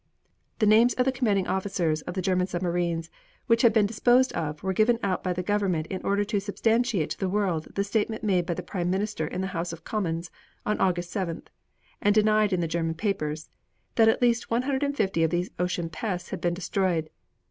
[0.57, 3.11] The names of the commanding officers of the German submarines
[3.45, 7.11] which had been disposed of were given out by the government in order to substantiate
[7.11, 10.31] to the world the statement made by the Prime Minister in the House of Commons
[10.65, 11.49] on August 7th,
[12.01, 13.49] and denied in the German papers,
[13.93, 17.11] that "at least 150 of these ocean pests had been destroyed."